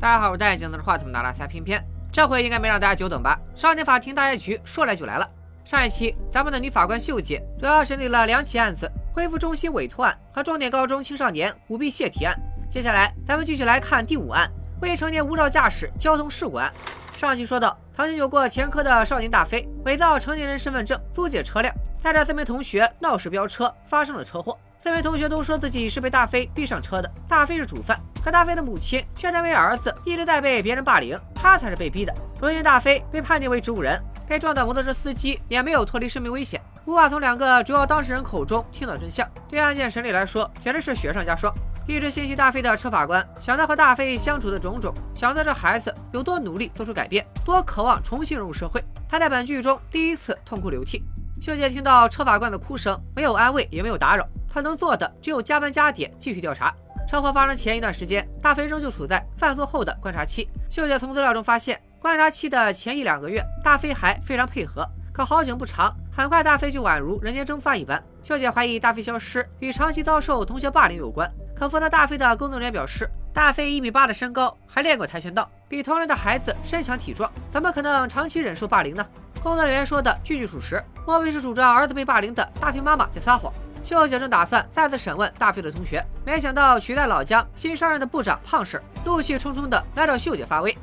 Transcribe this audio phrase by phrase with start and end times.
[0.00, 3.38] 大家好，我是戴眼镜拿着话筒的拉塞偏偏，这回应该没让大家久等吧？
[3.54, 5.28] 少年法庭大结局说来就来了。
[5.62, 12.34] 上一期咱们的女法官秀姐主要审理了两起案子：恢复中心委托案和重点高中青少年舞弊泄题案。
[12.66, 14.50] 接下来咱们继续来看第五案：
[14.80, 16.72] 未成年无照驾驶交通事故案。
[17.18, 24.58] 上期说到，曾经有过前科的少年大飞伪造成年人身份证租借车辆，带着四名同学闹事飙车，发生了车祸。
[24.78, 32.14] 四位同学都说自己是被大飞逼上车的，大飞是主犯，可大飞的母亲却认为儿子一直在被别人霸凌，他才是被逼的。
[32.40, 41.52] 如今大飞被判定为植物人，被撞的摩托车司机也没有脱离生命危险，无法从两个主要当事人口中听到真相，对案件审理来说简直是雪上加霜。
[41.86, 51.04] 一直心系大飞的车法官想到和大飞相处的种种，想到这孩子有多努力做出改变，多渴望重新融入社会，他在本剧中第一次痛哭流涕。
[51.40, 54.28] 秀姐听到车法官的哭声，没有安慰，也没有打扰。
[54.46, 56.70] 她能做的只有加班加点继续调查。
[57.08, 60.46] 车祸发生前一段时间，大飞仍旧处在犯错后的观察期。
[60.68, 64.86] 秀姐从资料中发现，观察期的前一两个月，大飞还非常配合。
[65.14, 68.02] 可好景不长，很快大飞就宛如人间蒸发一般。
[68.22, 71.26] 秀姐怀疑大飞消失与长期遭受同学霸凌有关。
[71.56, 79.06] 可负责大飞的工作人员表示，大飞一米八的身高，还练过跆拳道，比同龄的孩子身强体壮，怎么可能长期忍受霸凌呢？
[79.42, 83.50] 工作人员说的句句属实，莫非是主张儿子被霸凌的大飞妈妈在撒谎？
[83.82, 90.76] 秀姐正打算再次审问大飞的同学，没想到取代老姜新上任的部长胖婶怒气冲冲的来找秀姐发威。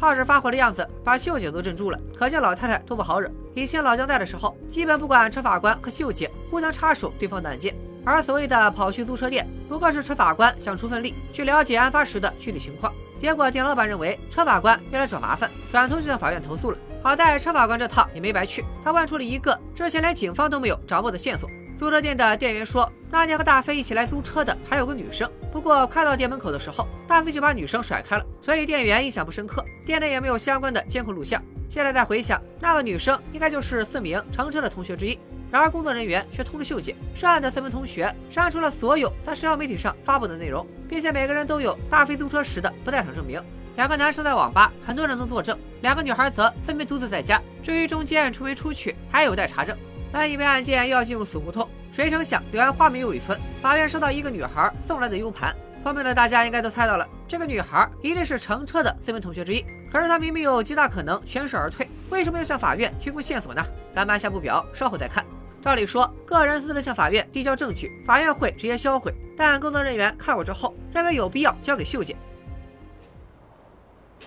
[0.00, 1.98] 耗着发火的样子把秀姐都镇住了。
[2.16, 7.74] 可见老太太多不好惹，以前老姜在的时候，基本不管车法官和秀姐互相插手对方的案件。
[8.02, 12.90] 而所谓的跑去租车店，不过是车法官想出份力去了解案发时的具体情况。
[13.18, 16.78] 结果店老板认为车法官又来找麻烦，转头就向法院投诉了。
[17.02, 21.46] 好在车法官这趟也没白去，他问出了一个之前连警方都没有掌握的线索。
[21.80, 25.26] 租车店的店员说，那天和大飞一起来租车的还有个女生。
[25.50, 29.64] 不过快到店门口的时候，大飞就把女生甩开了，所以店员印象不深刻。
[29.86, 31.42] 店内也没有相关的监控录像。
[31.70, 35.18] 现在再回想，那个女生应该就是四名乘车的同学之一。
[35.50, 43.42] 然而工作人员却通知秀姐，涉案的四名同学删除了所有在社交媒体上发布的内容，并且每个人都有大飞租车时的不在场证明。
[43.76, 47.40] 两个男生在网吧，很多人能作证；两个女孩则分别独自在家。
[47.62, 49.74] 至于中间出没出去，还有待查证。
[50.11, 53.39] 本以为案件又要进入死胡同，谁成想柳暗花明又一村。
[53.61, 59.63] 法院收到一个女孩送来的 U 盘，聪明的大家应该都猜到了，这个女孩一定是乘车的四名同学之一。
[59.91, 63.63] 可是她明明有极大可能全身而退，为什么要向法院提供线索呢？
[63.93, 65.25] 咱们按下不表，稍后再看。
[65.61, 69.13] 照理说，个人私自向法院递交证据，法院会直接销毁。
[69.35, 72.15] 但工作人员看过之后，认为有必要交给秀姐。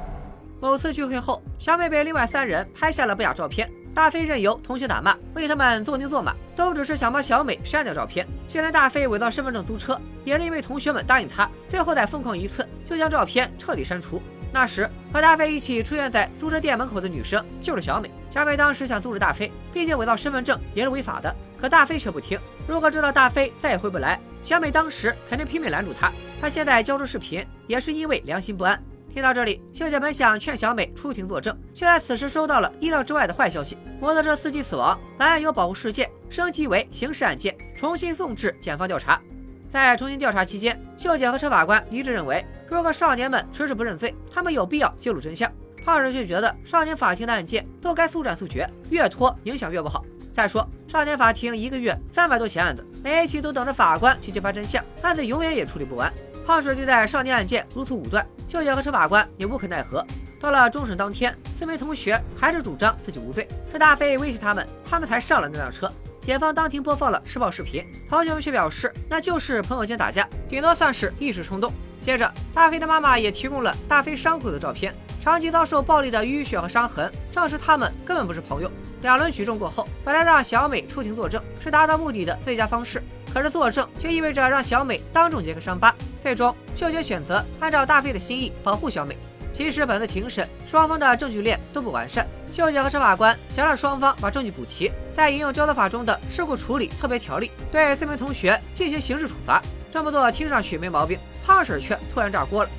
[0.61, 3.71] 某次聚会后，小美被另外三人拍下了不雅照片。
[3.93, 8.26] 大飞任由同学打骂，为他们做牛做马， 都只是想帮小美删掉照片。
[8.48, 14.22] 就连大飞伪造身份证租车，也是因为同学们答应他，最后再疯狂一次，就将照片彻底删除。
[14.54, 18.10] 那时和大飞一起出现在租车店门口的女生就是小美。
[18.30, 21.36] 小美当时想阻止大飞，毕竟伪造身份证也是违法的。
[21.60, 22.40] 可大飞却不听。
[22.68, 26.12] 如果知道大飞再也回不来，小美当时肯定拼命拦住他。
[26.40, 28.82] 他现在交出视频，也是因为良心不安。
[29.16, 39.22] 听到这里，秀姐本想劝小美出庭作证，却在此时收到了意料之外的坏消息：摩托车司机死亡，本案由保护事件升级为刑事案件，重新送至检方调查。
[39.70, 45.50] 在重新调查期间，秀姐和车法官一致认为，如果少年们迟迟不认罪，他们有必要揭露真相。
[45.86, 50.04] 胖婶却觉得少年法庭的案件都该速战速决，越拖影响越不好。
[50.34, 56.12] 再说，少年法庭一个月三百多起案子，每一起都等着法官去揭发真相，案子永远也处理不完。
[56.46, 60.06] 胖婶对待少年案件如此武断，秀姐和车法官也无可奈何。
[60.40, 65.92] 到了终审当天，四名同学还是主张自己无罪，是大飞威胁他们，他们才上了那辆车。
[66.22, 71.74] 检方当庭播放了施暴视频，同学们却表示那就是朋友间打架，顶多算是一时冲动。
[72.00, 74.94] 接着，大飞的妈妈也提供了大飞伤口的照片。
[75.20, 78.70] 长期遭受暴力的淤血和伤痕，证实他们根本不是朋友。
[79.02, 83.02] 两轮举证过后，本来让小美出庭作证是达到目的的最佳方式，
[83.35, 85.95] 可是作证却意味着让小美当众揭开伤疤。
[86.23, 89.17] 最终，秀姐选择按照大飞的心意保护小美。
[89.53, 99.61] 其实，本次庭审双方的证据链都不完善，秀姐和车法官想让双方把证据补齐，再引用交通法中的事故处理特别条例，对四名同学进行刑事处罚。
[99.91, 102.71] 这么做听上去没毛病，胖婶却突然炸锅了。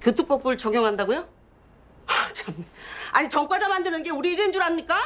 [0.00, 1.24] 교통법을적용한다고요
[2.34, 2.64] 참,
[3.12, 4.96] 아니 전과자 만드는 게 우리 일인 줄 압니까?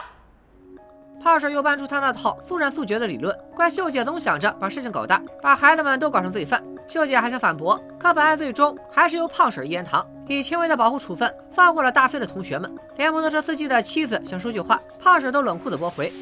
[1.22, 6.62] 胖婶又搬出他那套速战速决的理论，怪秀姐总想着把事情搞大，把孩子们都搞成罪犯。
[6.86, 12.72] 秀姐还想反驳，可本案最终还是由胖婶一言堂，以轻微的保护处分放过了大飞的同学们。
[12.96, 16.12] 连摩托车司机的妻子想说句话，胖婶都冷酷的驳回。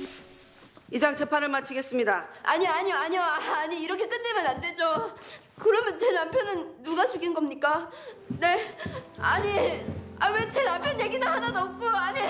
[0.93, 2.25] 이상 재판을 마치겠습니다.
[2.44, 3.20] 아니요, 아니요, 아니요.
[3.20, 5.12] 아니, 이렇게 끝내면 안 되죠.
[5.58, 7.91] 그러면 제 남편은 누가 죽인 겁니까?
[8.29, 8.73] 네?
[9.20, 9.85] 아니,
[10.20, 12.20] 아, 왜 제 남편 얘기는 하나도 없고, 아니,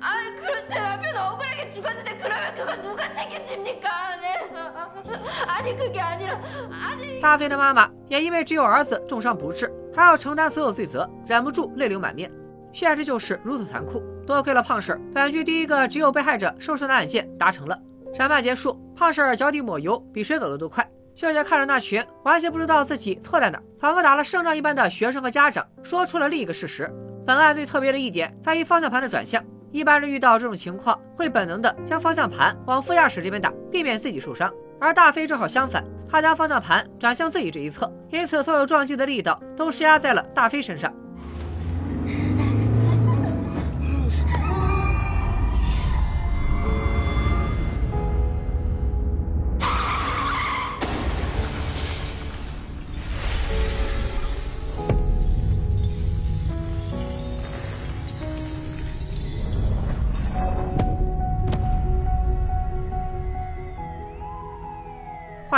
[0.00, 4.16] 아, 그럼 제 남편 억울하게 죽었는데, 그러면 그거 누가 책임집니까?
[4.16, 4.50] 네?
[5.46, 6.40] 아니, 그게 아니라,
[6.70, 7.20] 아니.
[7.20, 12.30] 大飞的妈妈也因为只有儿子重伤不治，还要承担所有罪责，忍不住泪流满面。
[12.72, 14.02] 现实就是如此残酷。
[14.26, 17.78] 多亏了胖婶，本剧第一个只有被害者受伤的案件达成了。
[18.14, 20.88] 审判结束，胖婶脚底抹油，比谁走的都快。
[21.14, 26.90] 秀姐看着那群完全不知道自己错在哪，仿佛打了胜仗一般的学生和家长，说出了另一个事实：
[27.26, 29.44] 本案最特别的一点在于方向盘的转向。
[29.75, 34.49] 一般人遇到这种情况，会本能的将方向盘往副驾驶这边打，避免自己受伤。
[34.79, 40.93] 而大飞正好相反，他将方向盘转向自己这一侧，因此所有撞击的力道都施压在了大飞身上。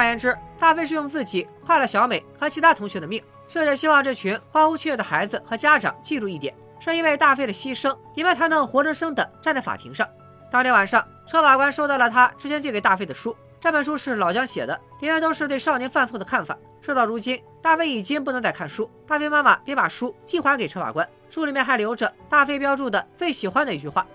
[0.08, 3.22] 言之，大飞是用自己害了小美和其他同学的命。
[3.48, 10.08] 这也希望这群欢呼雀跃的孩子和家长记住一点，是因为大飞的牺牲，你们才能活生生的站在法庭上。
[10.52, 13.36] 当天晚上，车法官收到了他之前借给大飞的书。
[13.60, 16.58] 这本书是老姜写的，里面都是对少年犯错的看法。
[16.80, 18.90] 事到如今，大飞已经不能再看书。
[19.08, 24.06] 大飞妈妈便把书寄还给车法官，书里面还留着大飞标注的最喜欢的一句话。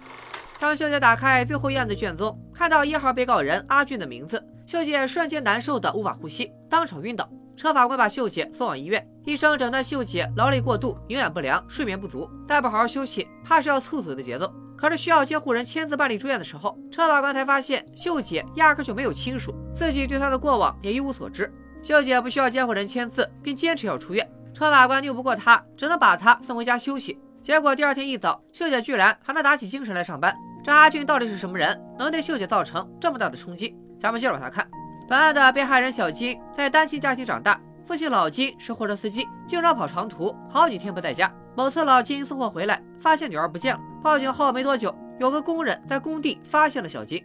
[0.61, 7.28] 当秀姐打开最后一案的卷宗， 看到一号被告人阿俊的名字，秀姐瞬间难受的无法呼吸，当场晕倒。
[7.56, 14.54] 车法官把秀姐送往医院，医生诊断秀姐劳累过度、营养不良、睡眠不足，再不好好休息，怕是要猝死的节奏。
[14.78, 21.52] 可是需要监护人签字办理住院的时候，车法官才发现秀姐压根就没有亲属，自己对她的过往也一无所知。
[21.82, 27.20] 秀姐不需要监护人签字，并坚持要出院，车法官拗不过她，只能把她送回家休息。
[27.42, 30.32] 结果第二天一早，秀姐居然还能打起精神来上班。
[30.63, 33.77] 这阿俊到底是什么人，能对秀姐造成这么大的冲击？
[34.01, 34.67] 咱们接着往下看。
[35.09, 41.33] 本案的被害人小金在单亲家庭长大，父亲老金是货车司机，经常跑长途，好几天不在家。
[41.55, 47.25] 某次老金送货回来，发现女儿不见了，报警后没多久，有个工人在工地发现了小金。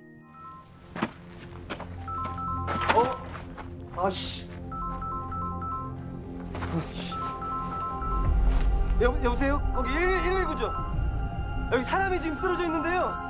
[2.93, 3.05] 어?
[3.97, 4.45] 아씨.
[9.01, 9.59] 여, 여보세요?
[9.73, 10.71] 거기 119죠?
[11.71, 13.24] 여기 사람이 지금 쓰러져 있는데요.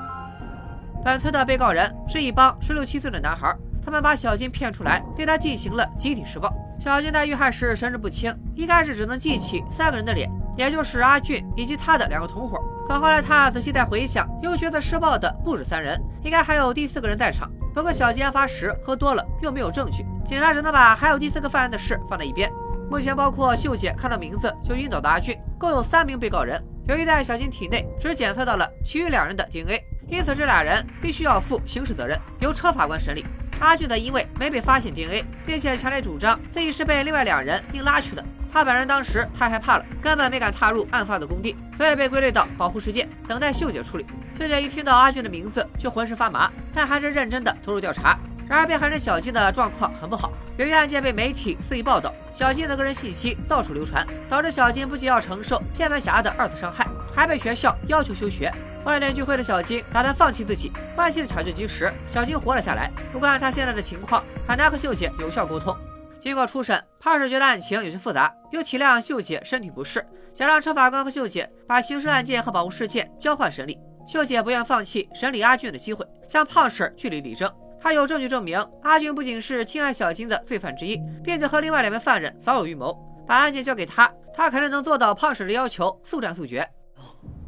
[1.07, 6.53] 本村的被告人是一帮十六七岁的男孩，他们把小金骗出来，对他进行了集体施暴。
[6.81, 12.59] 小金在遇害时神志不清，一开始只能记起三个人的脸，也就是阿俊以及他的两个同伙。
[12.89, 17.49] 可后来他仔细再回想，又觉得施暴的不止三人，应该还有第四个人在场。
[17.73, 22.51] 不过小金案发时喝多了，又没有证据，警察只能把还有第四个犯人的事放在一边。
[22.91, 26.61] 目前，包括秀姐看到名字就晕倒的阿俊，共有三名被告人。
[26.89, 33.25] 由于在小金体内只检测到了其余两人的 DNA，因此这俩人必须要负刑事责任，由车法官审理。
[33.59, 38.25] 阿俊则因为没被发现 DNA，并且强烈主张自己是被另外两人硬拉去的。
[38.53, 44.07] 他本人当时太害怕了，根本没敢踏入案发的工地，所以被归类到保护事件，等待秀姐处理。
[44.39, 48.19] 秀姐一听到阿俊的名字就浑身发麻，但还是认真的投入调查。
[48.49, 58.53] 然而被害人小金的状况很不好，由于案件被媒体肆意报道，小金的个人信息到处流传，导致小金不仅要承受键盘侠的二次伤害，还被学校要求休学。
[58.85, 62.89] 万念俱灰的小金打算放弃自己，万幸抢救及时，小金活了下来。
[63.13, 65.77] 不过按他现在的情况，很难和秀姐有效沟通。
[66.21, 73.77] 经过初审，判事觉得案情有些复杂，又体谅秀姐身体不适，想让车法官和秀姐把刑事案件和保护事件交换审理。
[74.07, 77.53] 秀姐不愿放弃审理阿俊的机会，向胖婶据理力争。
[77.80, 82.96] 他有证据证明，阿俊不仅是侵害小金的罪犯之一，并且和另外两名犯人早有预谋。
[83.28, 86.68] 把案件交给他，他肯定能做到胖婶的要求，速战速决。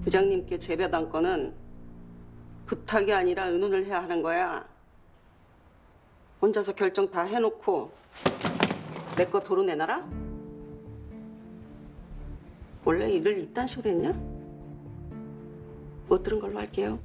[0.04, 1.54] 부장님께 재배당 건은
[2.66, 4.66] 부탁이 아니라 의논을 해야 하는 거야.
[6.42, 7.92] 혼자서 결정 다 해놓고
[9.18, 10.04] 내 거 도로 내놔라?
[12.86, 14.14] 원래 일을 이딴 식으로 했냐?
[16.08, 17.00] 못 들은 걸로 할게요.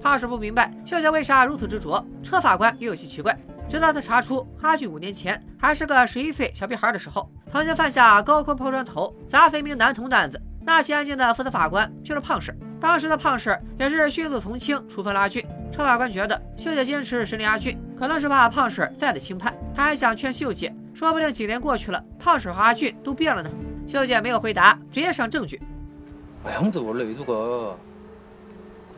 [0.00, 3.36] 胖婶不明白秀姐为啥如此执着，车法官也有些奇怪。
[3.68, 10.40] 直到他查出阿俊五年前还是个十一岁小屁孩的时候，曾经犯下高空抛砖头砸死一名男童的案子。
[10.64, 12.56] 那起案件的负责法官就是胖婶。
[12.80, 15.44] 当时的胖婶也是迅速从轻处分了阿俊。
[15.72, 19.54] 车法官觉得秀姐坚持审理阿俊，可能是怕胖婶再次轻判。
[19.74, 23.50] 他还想劝秀姐，说不定几年过去了，胖婶和阿俊都变了呢。
[23.86, 25.60] 秀姐没有回答，直接上证据。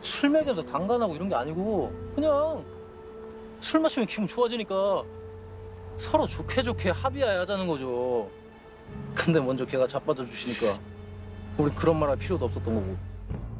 [0.02, 2.64] 술 먹여서 강간하고 이런 게 아니고 그냥
[3.60, 5.04] 술 마시면 기분 좋아지니까
[5.96, 8.28] 서로 좋게 좋게 합의하자는 거죠.
[9.14, 10.78] 근데 먼저 걔가 자빠져 주시니까
[11.56, 12.96] 우리 그런 말 할 필요도 없었던 거고.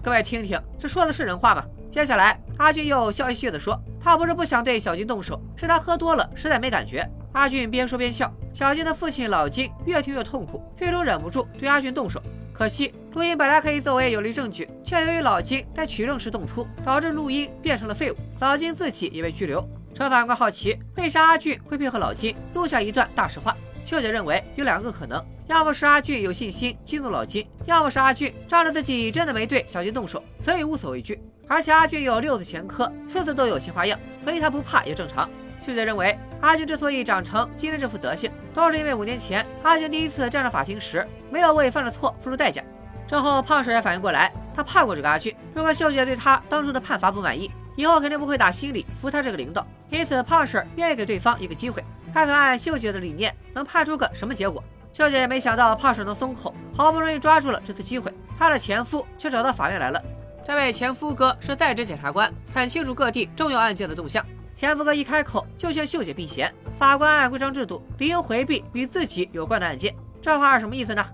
[0.02, 1.64] 各位听听，这说的是人话吗？
[1.90, 8.31] 接下来，阿俊又笑嘻嘻地说：“他不是不想对小金动手，是他喝多了，实在没感觉。” 阿俊边说边笑。
[8.53, 12.21] 小金的父亲老金越听越痛苦，最终忍不住对阿俊动手。
[12.53, 18.15] 可惜，录音本来可以作为有力证据，却由于老金在取证时动粗，导致录音变成了废物。
[18.39, 19.67] 老金自己也被拘留。
[19.93, 23.55] 陈法官好奇，为啥阿俊会配合老金录下一段大实话？
[23.85, 31.19] 秀姐认为有两个可能，要么是阿俊有信心激怒老金，要么是阿俊仗着自己真的没对小金动手，所以无所畏惧。
[31.47, 35.29] 而且阿俊有六次前科，次次都有新花样，所以他不怕也正常。
[35.61, 42.63] 秀姐认为，阿俊之所以长成今天这副德行，都是因为五年前阿俊第一次站上法庭时，没有为犯的错付出代价。
[43.07, 45.35] 之后胖婶也反应过来，他怕过这个阿俊。
[45.53, 49.65] 如果秀姐对他当初的判罚不满意，以后肯定不会打心里服他这个领导。
[49.89, 54.63] 因此，胖婶愿意给对方一个机会，看看按秀姐的理念能判出个什么结果。
[54.91, 60.01] 秀姐也没想到胖婶能松口，好不容易抓住了这次机会，她的前夫却找到法院来了。
[60.47, 64.25] 这位前夫哥是在职检察官，很清楚各地重要案件的动向。
[64.54, 69.94] 前夫哥一开口就劝秀姐避嫌，法官按规章制度理应回避与自己有关的案件。
[70.22, 71.04] 这话是什么意思呢？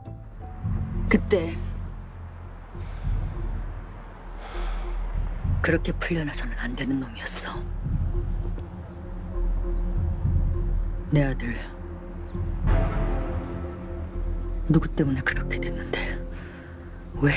[1.09, 1.57] 그때
[5.61, 7.53] 그렇게 풀려나서는 안 되는 놈이었어.
[11.11, 11.57] 내 아들
[14.67, 16.19] 누구 때문에 그렇게 됐는데
[17.21, 17.33] 왜?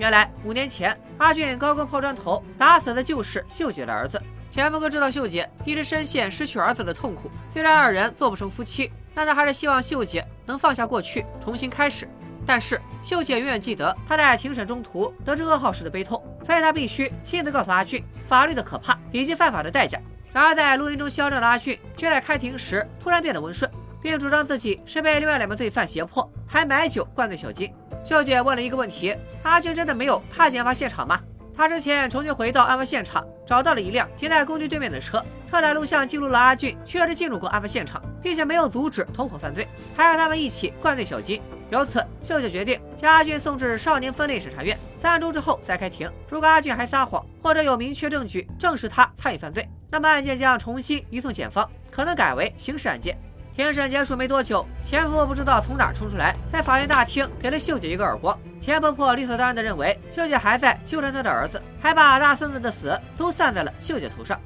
[0.00, 4.18] 原来五年前，阿俊高空抛砖头砸死的就是秀姐的儿子。
[4.48, 12.08] 前夫哥知道秀姐一直深陷失去儿子的痛苦，虽然二人做不成夫妻，但他还是希望秀姐能放下过去，重新开始。
[12.46, 20.00] 但是秀姐永远记得他在庭审中途得知噩耗时的悲痛，所以他必须亲自告诉阿俊法律的可怕以及犯法的代价。
[20.32, 27.70] 然而在录音中嚣张的阿俊，却在开庭时突然变得温顺，并主张自己是被另外两名罪犯胁迫，还买酒灌醉小金。
[28.02, 31.20] 秀姐问了一个问题：阿俊真的没有踏进案发现场吗？
[31.54, 41.42] 他之前重新回到案发现场，找到了一辆停在工地对面的车，车载录像记录了阿俊确实进入过案发现场，并且没有阻止同伙犯罪，还让他们一起灌醉小金。
[41.70, 46.10] 由此，秀姐决定将阿俊送至少年分类审查院，三周之后再开庭。
[46.28, 53.16] 如果阿俊还撒谎，或者有明确证据证实他参与犯罪，那么案件将重新移送检方，可能改为刑事案件。
[53.60, 58.34] 庭审结束没多久，前婆婆不知道从哪冲出来，在法院大厅给了秀姐一个耳光。
[58.58, 64.40] 前婆婆理所当然地认为秀姐还在纠缠她的儿子，还把大孙子的死都算在了秀姐头上。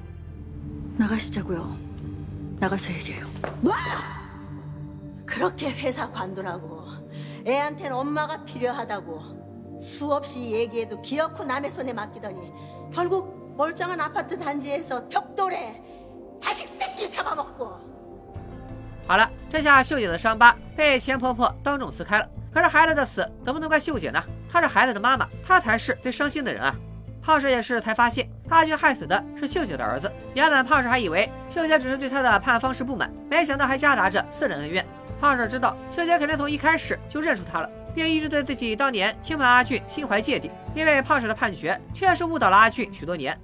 [19.08, 22.30] 好了，这下秀姐的伤疤被钱婆婆当众撕开了。
[22.54, 24.24] 可是孩子的死怎么能怪秀姐呢？
[24.52, 26.76] 她是孩子的妈妈，她才是最伤心的人啊！
[27.22, 30.12] 胖婶也是才发现，阿俊害死的是秀姐的儿子。
[30.34, 34.86] 原本胖婶还以为秀姐只是对他的判案方式不满，没想到还夹杂着私人恩怨。
[35.20, 43.38] 胖婶知道秀姐肯定从一开始就认出他了，并一直对自己当年轻判阿俊心怀芥蒂，因为胖婶的判决确实误导了阿俊许多年。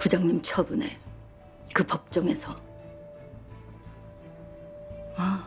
[0.00, 0.96] 부장님 처분에
[1.72, 2.56] 그 법정에서
[5.18, 5.44] 아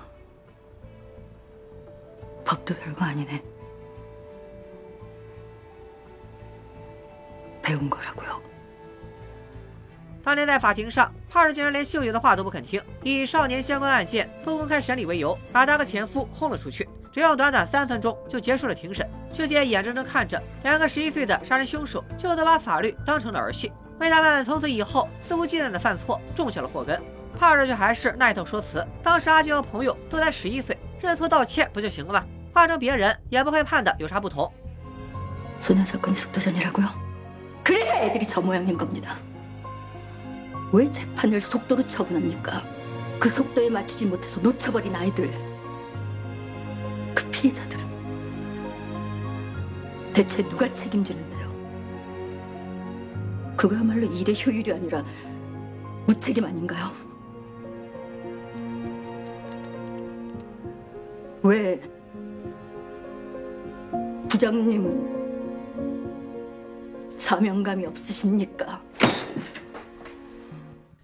[2.45, 3.43] 법도 별거 아니네
[7.61, 8.41] 배운 거라고요
[10.23, 16.87] 当年在法庭上，胖婶竟然连秀姐的话都不肯听，以少年相关案件不公开审理为由，把他和前夫轰了出去。
[17.13, 19.09] 只用短短三分钟就结束了庭审。
[19.33, 27.01] 秀姐眼睁睁看着两个十一岁的杀人凶手，就都把法律当成了儿戏，为他们从此以后肆无忌惮的犯错种下了祸根。
[27.41, 32.25] 胖婶却还是那一套说辞：当时阿俊和朋友都才十一岁，认错道歉不就行了吗？
[32.53, 34.51] 换成别人也不会判的有啥不同。
[35.59, 36.87] 소년 사건이 속도전이라고요?
[37.63, 39.17] 그래서 애들이 저 모양인 겁니다.
[40.71, 42.63] 왜 재판을 속도로 처분합니까?
[43.19, 45.31] 그 속도에 맞추지 못해서 놓쳐버린 아이들.
[47.13, 47.85] 그 피해자들은
[50.13, 51.47] 대체 누가 책임지는데요?
[53.55, 55.03] 그거야말로 일의 효율이 아니라
[56.05, 56.91] 무책임 아닌가요?
[61.43, 61.79] 왜
[64.29, 65.17] 부장님은
[67.17, 68.79] 사명감이 없으십니까?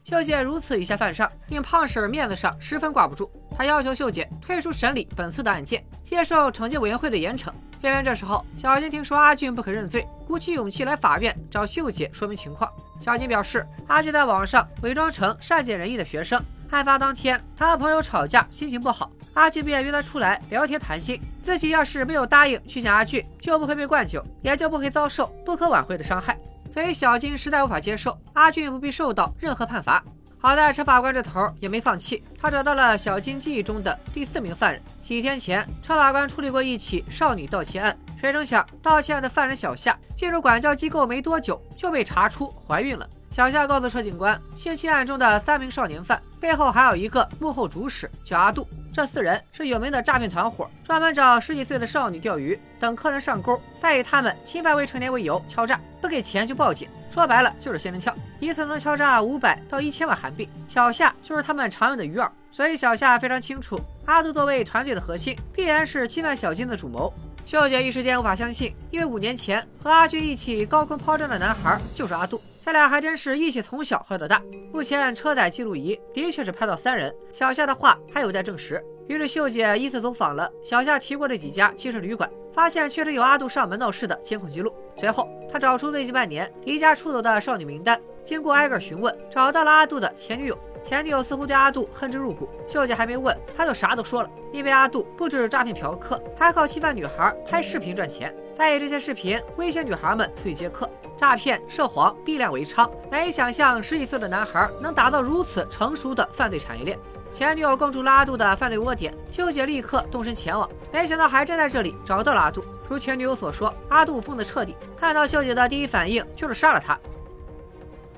[0.03, 3.32] 秀姐如此以下犯上，令胖婶面子上十分挂不住。
[3.55, 7.51] 她要求秀姐退出审理本次的案件，接受惩戒委员会的严惩。
[7.82, 12.72] 偏偏这时候，小金听说阿俊不肯认罪，鼓起勇气来法院找秀姐说明情况。
[13.00, 16.43] 小金表示，阿俊在网上伪装成善解人意的学生。
[16.70, 21.20] 案发当天，他和朋友吵架，心情不好， 阿俊便约他出来聊天谈心。
[21.40, 26.37] 自己要是没有答应去见阿俊，就不会被灌酒，也就不会遭受不可挽回的伤害。
[26.74, 30.03] 所以小金实在无法接受阿俊不必受到任何判罚。
[30.40, 34.83] 好在车法官这头也没放弃，他找到了小金记忆中的第四名犯人。
[35.01, 43.09] 几天前，车法官处理过一起少女盗窃案，谁成想盗窃案的犯人小夏进入管教机构没多久就被查出怀孕了。
[43.31, 48.67] 小夏告诉车警官，性侵案中的三名少年犯背后还有一个幕后主使，叫阿杜。
[48.93, 56.88] 这四人是有名的诈骗团伙，专门找十几岁的少女钓鱼，等客人上钩，再以他们侵犯未成年为由敲诈，不给钱就报警。
[57.11, 60.49] 说白了就是仙人跳，一次能敲诈五百到一千万韩币。
[60.67, 67.12] 小夏就是他们常用的鱼饵，所以小夏非常清楚，阿杜作为团队的核心，必然是侵犯小金的主谋。
[67.48, 74.42] 秀姐一时间无法相信，因为五年前和阿俊一起高空抛砖的男孩就是阿杜，这俩还真是一起从小喝到大。
[74.70, 78.84] 目前车载记录仪的确是拍到三人，小夏的话还有待证实。
[79.08, 84.70] 于是秀姐依次走访了小夏提过的几家汽车旅馆，发现确实有阿杜上门闹事的监控记录。
[84.98, 90.58] 随后，她找出最近半年离家出走的少女名单，经过挨个询问，找到了阿杜的前女友。
[90.88, 94.31] 前女友似乎对阿杜恨之入骨，秀姐还没问，他就啥都说了。
[94.51, 102.90] 因为阿杜不止诈骗嫖客，还靠侵犯女孩拍视频赚钱，再以这些视频威胁女孩们出去接客，诈骗涉黄，必量为娼。
[103.11, 106.98] 难以想象十几岁的男孩能打造如此成熟的犯罪产业链。
[107.31, 112.64] 前女友供出了阿杜的犯罪窝点，秀姐立刻动身前往，没想到还真在这里找到了阿杜。
[112.88, 116.98] 如前女友所说，阿杜疯得彻底，看到秀姐的第一反应就是杀了她。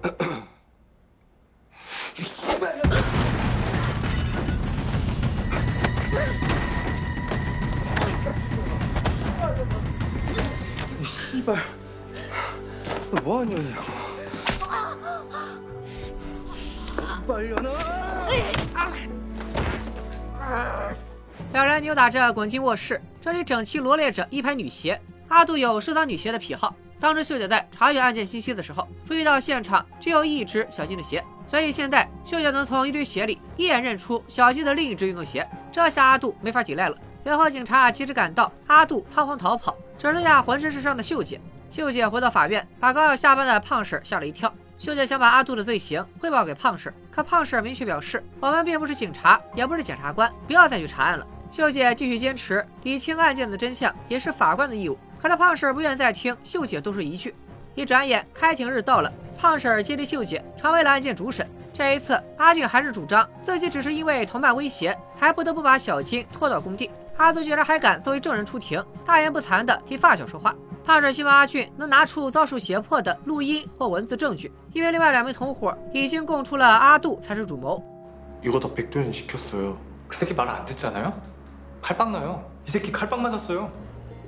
[11.04, 11.58] 씨발.
[13.24, 13.76] 뭐 하냐, 야.
[17.28, 17.70] 빨려나.
[21.54, 25.00] 两人扭打着滚进卧室，这里整齐罗列着一排女鞋。
[25.28, 36.97] 阿杜有收藏女鞋的癖好，当时秀姐在查阅案件信息的时候，注意到现场只有一只小金的鞋， 所以现在秀姐能从一堆鞋里一眼认出小鸡的另一只运动鞋，这下阿杜没法抵赖了。
[37.25, 41.41] 随后警察及时赶到，阿杜仓皇逃跑，只剩下浑身是伤的秀姐。
[41.69, 44.55] 秀姐回到法院，把刚要下班的胖婶吓了一跳。
[44.79, 51.27] 秀姐想把阿杜的罪行汇报给胖婶，可胖婶明确表示，我们并不是警察，也不是检察官，不要再去查案了。
[51.51, 57.35] 秀姐继续坚持理清案件的真相也是法官的义务，可是胖婶不愿再听秀姐多说一句。
[57.75, 61.49] 一转眼，开庭日到了，胖婶儿接替秀姐成为了案件主审。
[61.73, 66.91] 这一次阿俊还是主张自己只是因为同伴威胁才不得不把小金拖到工地。
[67.17, 70.55] 阿杜居然还敢作为证人出庭大言不惭的替发小说话。
[70.85, 77.83] 胖婶希望阿俊能拿出遭受胁迫的录音或文字证据因为另外两名同伙已经供出了阿杜才是主谋。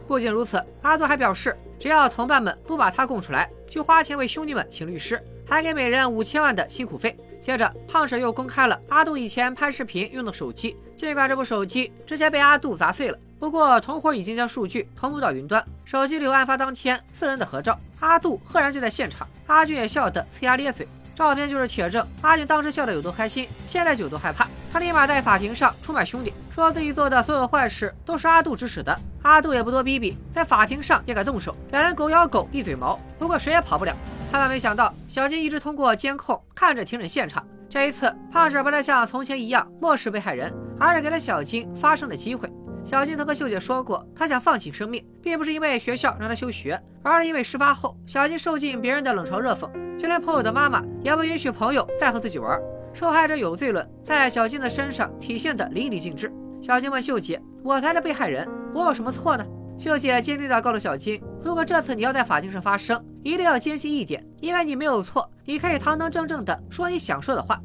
[0.08, 7.16] 不仅如此阿杜还表示只要同伴们不把他供出来去花钱为兄弟们请律师，还给每人五千万的辛苦费。
[7.40, 20.86] 接着，胖婶又公开了阿杜以前拍视频用的手机，尽管这部手机直接被阿杜砸碎了，不过同伙已经将数据同步到云端，手机里有案发当天四人的合照，阿杜赫然就在现场，阿俊也笑得呲牙咧嘴。
[21.22, 24.48] 照片就是铁证，阿俊当时笑得有多开心，现在就有多害怕。
[24.72, 28.98] 他立马在法庭上出卖兄弟，说自己做的所有坏事都是阿杜指使的。
[29.22, 32.98] 阿杜也不多逼逼，在法庭上也敢动手，两人狗咬狗，一嘴毛。
[33.18, 33.96] 不过谁也跑不了。
[34.30, 37.46] 他万没想到，小金一直通过监控看着庭审现场。
[37.70, 42.50] 这一次，胖婶不再像从前一样漠视被害人，而是给了小金发声的机会。
[42.84, 52.60] 小金曾和秀姐说过，她想放弃生命，并不是因为学校让她休学，而是因为事发后小金受尽别人的冷嘲热讽，就连朋友的妈妈也不允许朋友再和自己玩。
[52.92, 56.30] 受害者有罪论在小金的身上体现的淋漓尽致。
[56.60, 59.46] 小金问秀姐：“我才是被害人，我有什么错呢？”
[59.78, 67.60] 秀姐坚定地告诉小金：“如果这次你要在法庭上发声，一定要坚信一点，因为你没有错，你可以堂堂正正地说你想说的话。”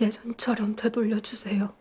[0.00, 1.74] 제 인생을 예전처럼 되돌려주세요.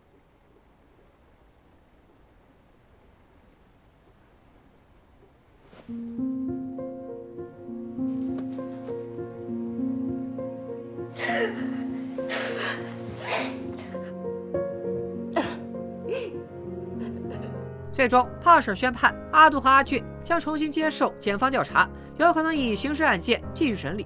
[5.89, 6.31] 음.
[17.91, 24.05] 最终，胖婶宣判阿杜和阿俊将重新接受检方调查，有可能以刑事案件继续审理。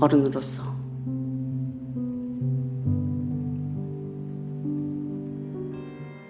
[0.00, 0.60] 어른으로서.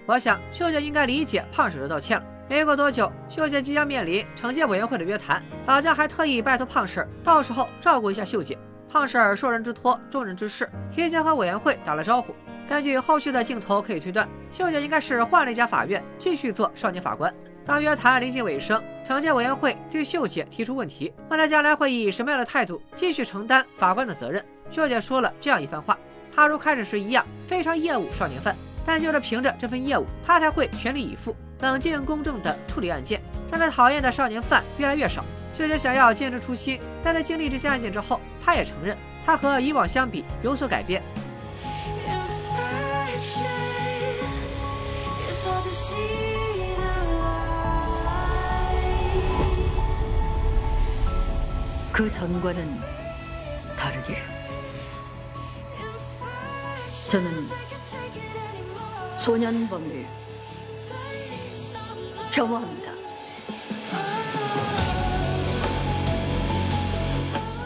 [0.05, 2.25] 我想，秀姐应该理解胖婶的道歉了。
[2.49, 8.57] 没过多久，秀姐即将面临惩戒委员会的约谈，老姜还特意拜托胖婶到时候照顾一下秀姐。
[8.89, 12.35] 胖婶受人之托，重任之事，提前和委员会打了招呼。
[12.67, 17.33] 根据后续的镜头可以推断，秀姐应该是换了一家法院，继续做少年法官。
[17.68, 24.42] 当约谈临近尾声，惩戒委员会对秀姐提出问题，问她将来会以什么样的态度继续承担法官的责任。
[24.70, 25.98] 秀姐说了这样一番话：
[26.34, 28.56] 她如开始时一样，非常厌恶少年犯。
[28.86, 35.22] 但就是凭着这份业务，她才会全力以赴、冷静公正地处理案件，让他讨厌的少年犯越来越少。
[35.52, 41.02] 秀姐想要坚持初心，但在经历这些案件之后，她也承认，她和以往相比有所改变。
[51.97, 52.67] 그 전과는
[53.77, 54.17] 다르게
[57.09, 57.31] 저는
[59.17, 60.05] 소년범을
[62.31, 62.91] 혐오합니다.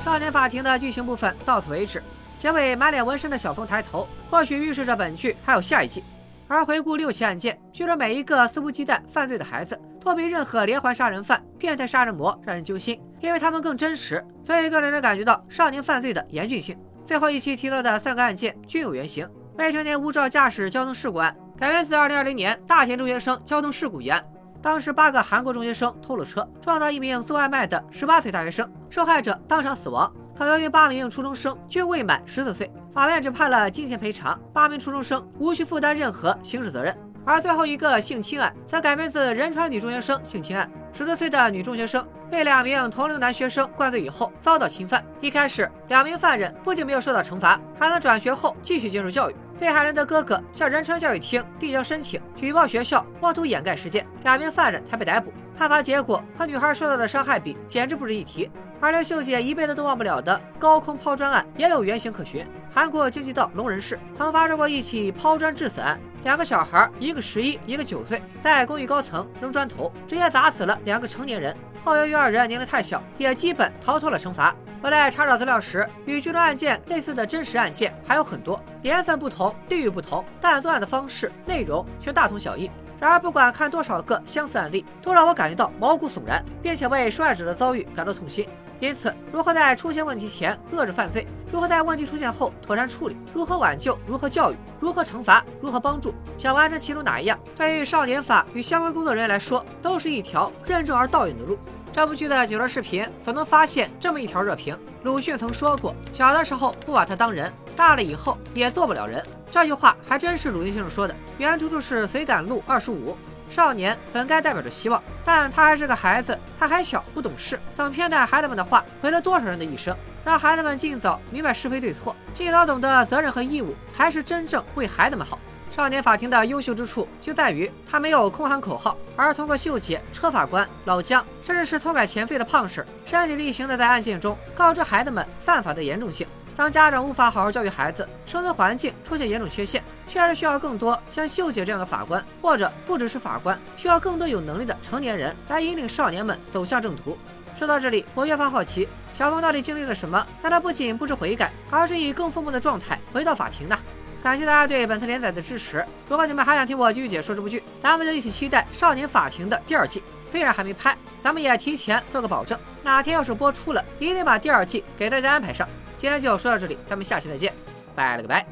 [0.03, 2.01] 少年法庭的剧情部分到此为止。
[2.37, 6.03] 结尾满脸纹身的小峰抬头，或许预示着本剧还有下一季。
[6.47, 16.76] 而回顾六起案件，剧中每一个肆无忌惮犯罪的孩子，都比任何连环杀人犯、变态杀人魔让人揪心， 因为他们更真实，所以更让人感觉到少年犯罪的严峻性。
[17.04, 24.22] 最后一期提到的三个案件均有原型：未成年无照驾驶交通事故案，改编自2020年大田中学生交通事故一案。
[24.60, 30.12] 当时八个韩国中学生偷了车，撞到一名送外卖的十八岁大学生，受害者当场死亡。
[30.36, 36.96] 可由于八名初中生均未满十四岁，法院只判了金钱赔偿，八名初中生无需负担任何刑事责任。
[37.24, 45.04] 而最后一个性侵案则改编自仁川女中学生性侵案，十多岁的女中学生被两名同龄男学生灌醉以后遭到侵犯。
[45.20, 49.36] 一开始，两名犯人不仅没有受到惩罚，还能转学后继续接受教育。
[49.60, 55.30] 被害人的哥哥向仁川教育厅递交申请，举报学校妄图掩盖事件，两名犯人才被逮捕。
[55.58, 58.50] 判罚结果和女孩受到的伤害比，简直不值一提。
[58.80, 62.46] 而刘秀姐一辈子都忘不了的高空抛砖案也有原型可循。
[62.72, 71.56] 韩国京畿道龙仁市曾发生过一起抛砖致死案，两个小孩，一个十一，一个九岁，在公寓高层扔砖头，直接砸死了两个成年人。
[71.84, 74.54] 后由于二人年龄太小，也基本逃脱了惩罚。
[74.80, 82.70] 我在查找资料时，与剧中案件类似的真实案件还有很多，年份不同，地域不同，但作案的方式、内容却大同小异。
[83.00, 88.48] 然而，不管看多少个相似案例，都让我感觉到毛骨悚然，并且为受害者的遭遇感到痛心。
[88.82, 101.56] 因此，如何在出现问题前遏制犯罪，如何在问题出现后妥善处理，如何挽救，如何教育，如何惩罚，如何帮助，想完成其中哪一样，对于少年法与相关工作人员来说，都是一条任重而道远的路。
[101.92, 109.24] 这部剧的解说视频总能发现这么一条热评：鲁迅曾说过，小的时候不把他当人，大了以后也做不了人。
[109.48, 111.14] 这句话还真是鲁迅先生说的。
[111.38, 113.16] 原著是《随感录》二十五。
[113.52, 117.60] 少年本该代表着希望，但他还是个孩子，他还小，不懂事。
[117.76, 119.94] 等偏袒孩子们的话，毁了多少人的一生？
[120.24, 125.38] 让孩子们尽早明白是非对错，尽早懂得责任和义务，才是真正为孩子们好。
[125.70, 136.26] 少年法庭的优秀之处就在于，他没有空喊口号，而通过秀姐、车法官、老姜，甚至是偷改前费的胖婶，身体力行的在案件中告知孩子们犯法的严重性。
[136.54, 147.16] 当家长无法好好教育孩子，生存环境出现严重缺陷，确实需要更多像秀姐这样的法官，或者不只是法官，需要更多有能力的成年人来引领少年们走向正途。
[147.56, 153.78] 说到这里，我越发好奇，小峰到底经历了什么，让他不仅不知悔改，而是以更疯魔的状态回到法庭呢？
[154.22, 155.84] 感谢大家对本次连载的支持。
[156.08, 160.02] 如果你们还想听我继续解说这部剧，咱们就一起期待《少年法庭》的第二季。
[160.30, 165.68] 虽然还没拍，咱们也提前做个保证，哪天要是播出了，一定把第二季给大家安排上。
[166.02, 167.54] 今天就说到这里，咱们下期再见，
[167.94, 168.44] 拜了个拜。